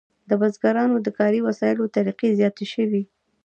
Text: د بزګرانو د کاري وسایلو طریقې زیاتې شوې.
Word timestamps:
د 0.29 0.31
بزګرانو 0.41 0.97
د 1.05 1.07
کاري 1.19 1.39
وسایلو 1.47 1.91
طریقې 1.95 2.29
زیاتې 2.39 2.65
شوې. 2.73 3.03